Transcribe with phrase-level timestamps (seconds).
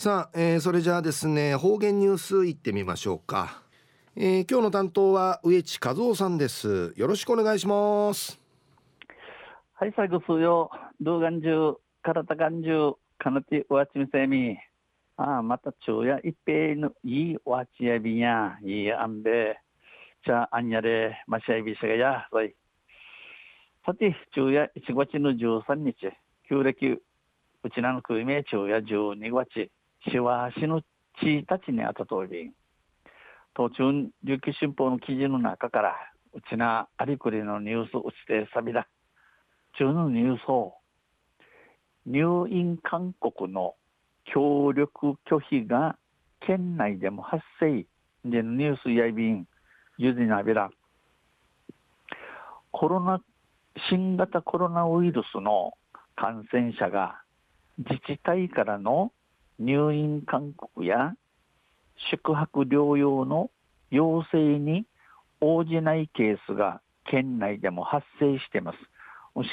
[0.00, 3.64] さあ、えー、それじゃあですね方言ニュースいってみましょうか、
[4.14, 6.92] えー、今日の担当は植地和夫さんです。
[6.94, 8.40] よろしくお願いします。
[9.74, 10.70] はい最後数曜。
[11.00, 11.78] 動画中。
[12.04, 12.92] 体眼中。
[13.18, 14.56] かなてわちみせみ
[15.16, 16.20] ああまた昼夜。
[16.22, 16.92] 一平の。
[17.02, 18.56] いいわちやびや。
[18.62, 19.58] いいあんべ。
[20.24, 22.28] じゃああんやれましゃいびしがや。
[22.30, 22.54] そい。
[23.84, 24.70] さて昼夜。
[24.76, 25.96] 1月の13日。
[26.48, 27.02] 旧暦。
[27.64, 29.72] うちなのくいめ昼夜12月
[30.10, 30.82] しわしの
[31.20, 32.52] ちたちにあたとおり
[33.54, 35.96] 途中琉球新報の記事の中から
[36.32, 38.86] うちなありくりのニュースうちてさびだ。
[39.76, 40.74] 中のニュースを
[42.06, 43.74] 入院勧告の
[44.24, 45.96] 協力拒否が
[46.46, 47.84] 県内でも発生
[48.24, 49.46] でニュースやいびん
[49.96, 50.70] ゆずなびら。
[52.70, 53.20] コロナ
[53.90, 55.72] 新型コロナウイルスの
[56.14, 57.22] 感染者が
[57.78, 59.10] 自治体からの
[59.58, 61.14] 入院勧告や
[62.10, 63.50] 宿泊療養の
[63.90, 64.86] 要請に
[65.40, 68.78] 応じないケースが県内でも発生しています。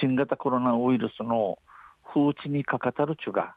[0.02, 1.60] 新型コロナウイルスの
[2.14, 3.56] 風知にかかたるちゅが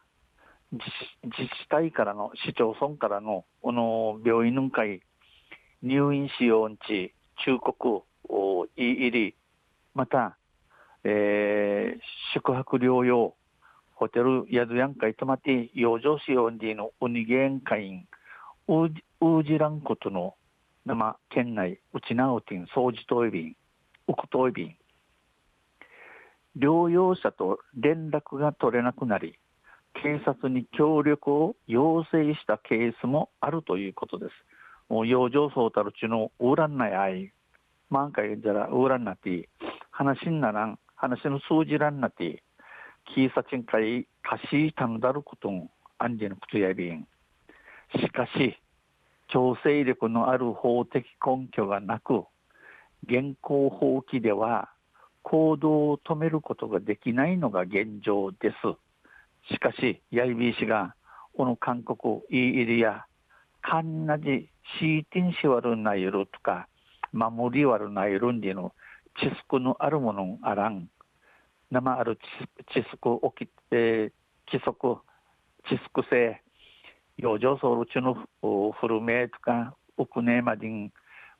[0.73, 0.84] 自
[1.33, 5.01] 治体からの市町村からのこの病院の会
[5.83, 7.14] 入院使用地
[7.45, 8.03] 忠告
[8.77, 9.34] 入り
[9.95, 10.36] また、
[11.05, 12.01] えー、
[12.34, 13.34] 宿泊療養
[13.99, 18.07] ホテル宿やんかいとまって養生しようにのウニゲン会員
[18.69, 20.35] ウージランことの
[20.87, 23.57] 生県内うちなうてん掃除トイビン
[24.07, 24.77] ウクトイビン
[26.57, 29.35] 療養者と連絡が取れなくなり
[30.01, 34.31] 警察に協力を要請したケースもあるということです。
[34.89, 37.33] もう養生そうたるちのウーランないあい、
[37.91, 39.49] 満開じゃらウーランなって
[39.91, 42.45] 話にならん、話の数字らんなって
[43.14, 47.06] キーサチンカイカシータヌダルことんアンジェのことやびん。
[47.97, 48.59] しかし、
[49.28, 52.25] 強制力のある法的根拠がなく、
[53.05, 54.70] 現行法規では
[55.23, 59.52] 行動を止めることができないのが現状です。
[59.52, 60.95] しかし、ヤイビー氏が、
[61.36, 63.07] この韓国、イーイリア、
[63.63, 64.48] カンナジ、
[64.79, 66.69] シーティンシワルナイルとか、
[67.13, 68.73] 守りワルナイルンディの
[69.19, 70.89] 知識のあるものあらん。
[71.70, 72.18] 生ある
[72.73, 75.01] 知識をき、えー、規則、
[75.68, 76.42] 知識性、
[77.18, 80.90] 養生ソウル中の古めとか、奥根まで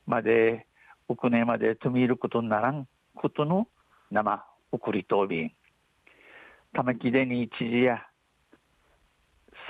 [0.07, 0.67] まで、
[1.09, 3.69] 奥根までとみることにならんことの
[4.11, 5.53] 生送りとびん。
[6.75, 8.07] 玉木でに知事や、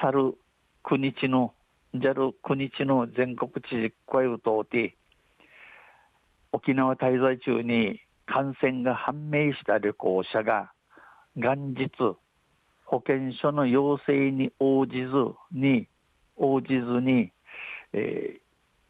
[0.00, 0.34] 去る
[0.82, 1.54] 国地の、
[1.94, 4.96] じゃる国地の全国知事会を通って、
[6.50, 10.70] 沖縄滞在中に感染が判明した旅行者が
[11.34, 11.90] 元日
[12.84, 15.08] 保健所の要請に応じず
[15.52, 15.88] に
[16.36, 17.32] 応じずに、
[17.92, 18.40] えー、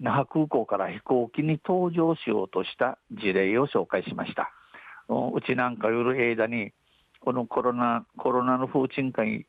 [0.01, 4.53] 那覇空港から飛行機に搭乗しようとした事例を紹介しました。
[5.09, 6.73] うちなんか夜間に
[7.21, 9.47] このコロナコロナの風鎮会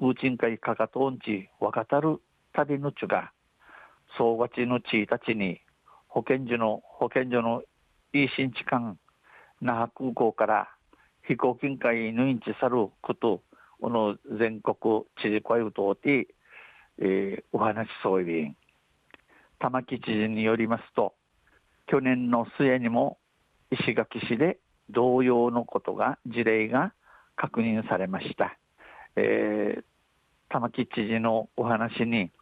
[0.00, 2.20] 風鎮会かかとんち若たる
[2.54, 3.32] 旅のちが
[4.16, 5.60] 総勝ちのちいたちに
[6.08, 7.62] 保健所の保健所の
[8.14, 8.98] いい新地間
[9.62, 10.68] 那覇空港から
[11.28, 13.42] 飛行機会抜いち去ること、
[13.80, 16.26] この全国知事会を通って、
[16.98, 18.56] えー、お話しそういん。
[19.60, 21.14] 玉城知事によりますと、
[21.86, 23.18] 去年の末にも
[23.70, 24.58] 石垣市で
[24.90, 26.92] 同様のことが、事例が
[27.36, 28.58] 確認されました。
[29.14, 29.84] えー、
[30.48, 32.32] 玉城知事のお話に、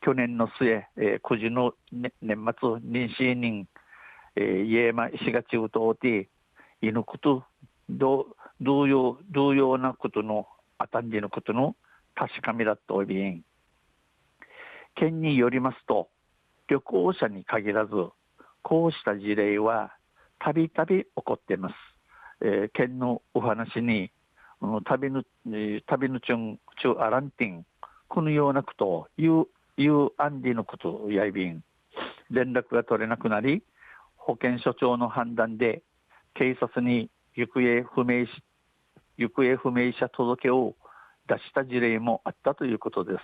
[0.00, 3.68] 去年の末、えー、9時の、ね、年末、妊娠人、
[4.36, 6.28] えー、家間石が中東で、
[6.82, 7.44] いぬこと
[7.88, 10.46] 同様同様なことの
[10.78, 11.76] あたんじのことの
[12.14, 13.42] 確かめだとおびん。
[14.96, 16.08] 県によりますと
[16.68, 17.92] 旅行者に限らず
[18.62, 19.92] こうした事例は
[20.38, 21.74] たびたび起こっています、
[22.42, 24.12] えー、県のお話に
[24.84, 25.24] 旅の
[25.86, 27.66] 旅のちゅんちゅあらんてん
[28.08, 29.46] このようなことを言う
[29.76, 31.62] 言うアンディのことやいびん。
[32.30, 33.62] 連絡が取れなくなり
[34.26, 35.82] 保健所長の判断で
[36.34, 38.26] 警察に行方不明
[39.18, 40.74] 行方不明者届を
[41.28, 43.18] 出した事例もあったということです。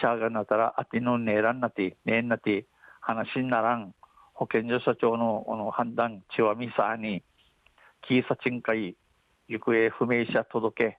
[0.00, 2.66] チャーがなったらあてのねえらんなて、ねえんなて、
[3.00, 3.94] 話にならん、
[4.32, 7.22] 保健所所長のの判断、ちわみさに、
[8.02, 8.96] キーサチン会、
[9.48, 10.98] 行方不明者届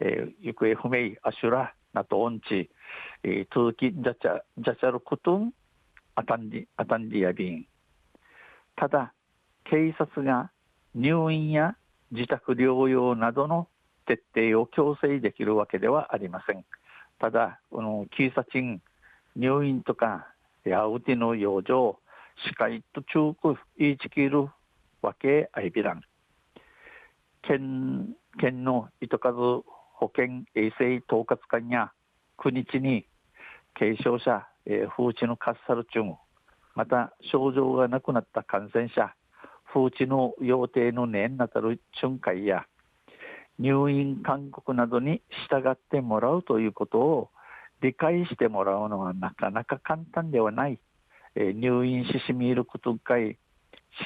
[0.00, 2.70] えー、行方不明、アシュラ、なとオンチ、
[3.22, 5.52] えー、続き、じゃちゃ、じゃちゃることん、
[6.14, 7.66] あたんり、あたんりやびん。
[8.80, 9.12] ただ、
[9.64, 10.50] 警察が
[10.94, 11.76] 入院や
[12.12, 13.68] 自宅療養などの
[14.06, 16.64] 徹底を強制できるわけではありません。
[17.18, 18.80] ただ、この、キーサチン、
[19.36, 20.28] 入院とか、
[20.64, 21.98] やうての養生、
[22.48, 23.34] 視界と中
[23.76, 24.48] 国、いちきる
[25.02, 26.00] わけあいびらん。
[27.42, 29.62] 県、県の糸数
[29.92, 31.92] 保健衛生統括官や
[32.38, 33.06] 9日に
[33.74, 36.16] 軽症者、えー、風知のカッサルチュン、
[36.80, 39.14] また症状がなくなった感染者、
[39.70, 42.64] 風知の予定の年なたる巡回や
[43.58, 47.30] 入院勧告などに従ってもらうということを
[47.82, 50.78] 理解してもらうのはなかなか簡単ではない。
[51.34, 53.36] え、入院ししみることがい、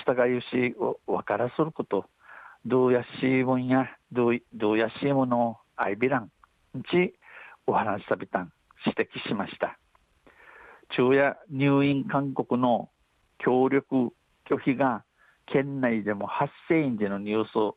[0.04, 2.06] 従いしを分からすること、
[2.66, 6.32] どうやしいもんや、どうどうやしいものをアイビラン
[6.90, 7.14] ち
[7.68, 8.50] お話しさびたん
[8.84, 9.78] 指摘しました。
[10.96, 12.88] 昼夜入院勧告の
[13.38, 14.12] 協力
[14.48, 15.04] 拒否が
[15.46, 17.76] 県内でも発生員でのニュースを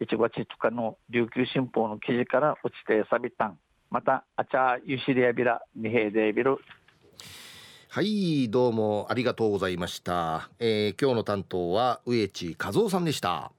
[0.00, 3.58] 1月2日の琉球新報の記事から落ちてさびたん。
[3.90, 6.58] またあちゃゆしりやびらにへいでびる
[7.88, 13.52] はいどうもありがとうございました、えー、今日の担当は植地和夫さんでした。